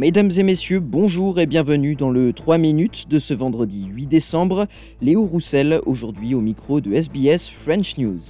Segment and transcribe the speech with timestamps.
[0.00, 4.66] Mesdames et messieurs, bonjour et bienvenue dans le 3 minutes de ce vendredi 8 décembre.
[5.02, 8.20] Léo Roussel, aujourd'hui au micro de SBS French News.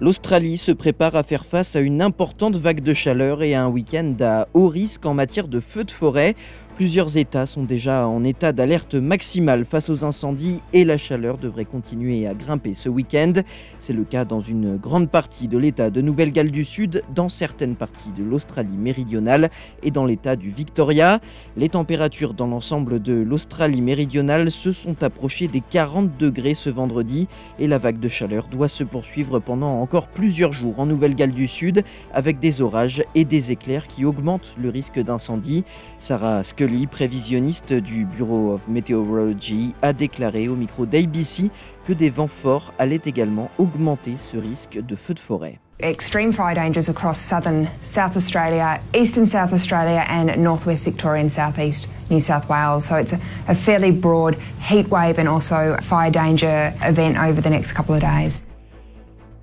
[0.00, 3.68] L'Australie se prépare à faire face à une importante vague de chaleur et à un
[3.68, 6.34] week-end à haut risque en matière de feux de forêt.
[6.78, 11.64] Plusieurs États sont déjà en état d'alerte maximale face aux incendies et la chaleur devrait
[11.64, 13.32] continuer à grimper ce week-end.
[13.80, 17.74] C'est le cas dans une grande partie de l'État de Nouvelle-Galles du Sud, dans certaines
[17.74, 19.50] parties de l'Australie méridionale
[19.82, 21.18] et dans l'État du Victoria.
[21.56, 27.26] Les températures dans l'ensemble de l'Australie méridionale se sont approchées des 40 degrés ce vendredi
[27.58, 31.48] et la vague de chaleur doit se poursuivre pendant encore plusieurs jours en Nouvelle-Galles du
[31.48, 31.82] Sud
[32.14, 35.64] avec des orages et des éclairs qui augmentent le risque d'incendie.
[35.98, 36.44] Sarah
[36.86, 41.50] prévisionniste du Bureau of Meteorology, a déclaré au micro d'ABC
[41.86, 45.58] que des vents forts allaient également augmenter ce risque de feu de forêt.
[45.80, 51.88] Extreme fire dangers across southern South Australia, eastern South Australia, and northwest Victoria and southeast
[52.10, 52.84] New South Wales.
[52.84, 57.50] So it's a, a fairly broad heat wave and also fire danger event over the
[57.50, 58.44] next couple of days.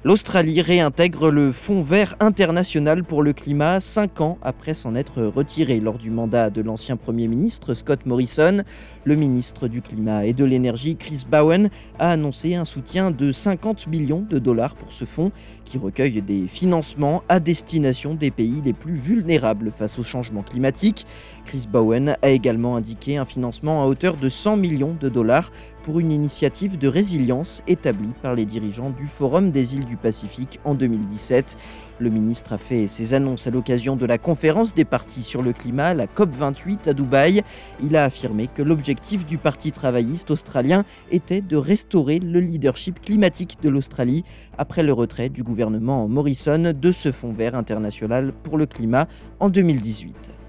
[0.06, 5.80] L'Australie réintègre le Fonds vert international pour le climat cinq ans après s'en être retiré
[5.80, 8.62] lors du mandat de l'ancien Premier ministre Scott Morrison.
[9.04, 13.88] Le ministre du Climat et de l'Énergie Chris Bowen a annoncé un soutien de 50
[13.88, 15.32] millions de dollars pour ce fonds
[15.66, 21.08] qui recueille des financements à destination des pays les plus vulnérables face au changement climatique.
[21.46, 25.52] Chris Bowen a également indiqué un financement à hauteur de 100 millions de dollars
[25.86, 30.60] pour une initiative de résilience établie par les dirigeants du Forum des îles du Pacifique
[30.66, 31.58] en 2017.
[32.00, 35.54] Le ministre a fait ses annonces à l'occasion de la conférence des partis sur le
[35.54, 37.44] climat, la COP28 à Dubaï.
[37.84, 43.60] Il a affirmé que l'objectif du Parti travailliste australien était de restaurer le leadership climatique
[43.62, 44.24] de l'Australie
[44.58, 49.08] après le retrait du gouvernement Morrison de ce fonds vert international pour le climat
[49.40, 50.45] en 2018.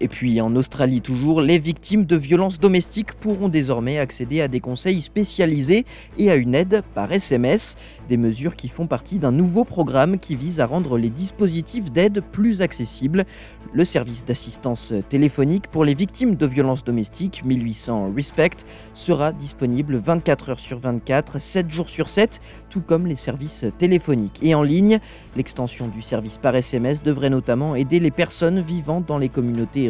[0.00, 4.60] Et puis en Australie toujours, les victimes de violences domestiques pourront désormais accéder à des
[4.60, 5.84] conseils spécialisés
[6.18, 7.76] et à une aide par SMS,
[8.08, 12.22] des mesures qui font partie d'un nouveau programme qui vise à rendre les dispositifs d'aide
[12.32, 13.24] plus accessibles.
[13.72, 18.64] Le service d'assistance téléphonique pour les victimes de violences domestiques 1800 Respect
[18.94, 22.40] sera disponible 24 heures sur 24, 7 jours sur 7,
[22.70, 24.98] tout comme les services téléphoniques et en ligne.
[25.36, 29.28] L'extension du service par SMS devrait notamment aider les personnes vivant dans les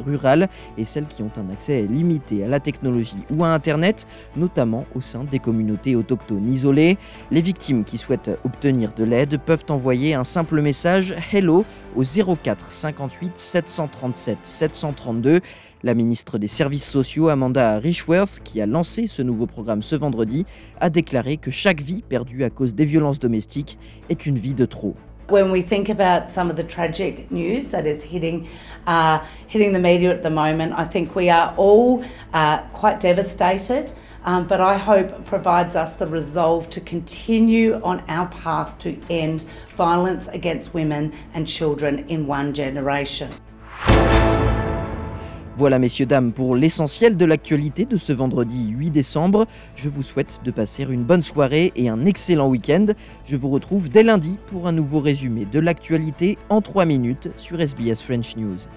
[0.05, 4.07] rurales et celles qui ont un accès limité à la technologie ou à Internet,
[4.37, 6.99] notamment au sein des communautés autochtones isolées.
[7.31, 11.65] Les victimes qui souhaitent obtenir de l'aide peuvent envoyer un simple message Hello
[11.97, 15.41] au 04 58 737 732.
[15.85, 20.45] La ministre des Services sociaux, Amanda Richworth, qui a lancé ce nouveau programme ce vendredi,
[20.81, 23.79] a déclaré que chaque vie perdue à cause des violences domestiques
[24.09, 24.97] est une vie de trop.
[25.29, 28.49] When we think about some of the tragic news that is hitting,
[28.87, 32.03] uh, hitting the media at the moment, I think we are all
[32.33, 33.93] uh, quite devastated.
[34.25, 39.45] Um, but I hope provides us the resolve to continue on our path to end
[39.77, 43.31] violence against women and children in one generation.
[45.59, 49.45] Voilà messieurs, dames, pour l'essentiel de l'actualité de ce vendredi 8 décembre.
[49.75, 52.87] Je vous souhaite de passer une bonne soirée et un excellent week-end.
[53.25, 57.61] Je vous retrouve dès lundi pour un nouveau résumé de l'actualité en 3 minutes sur
[57.61, 58.69] SBS French News.